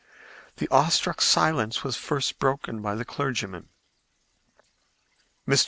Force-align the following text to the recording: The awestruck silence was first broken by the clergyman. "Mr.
The 0.57 0.67
awestruck 0.69 1.21
silence 1.21 1.83
was 1.83 1.95
first 1.95 2.39
broken 2.39 2.81
by 2.81 2.95
the 2.95 3.05
clergyman. 3.05 3.69
"Mr. 5.47 5.59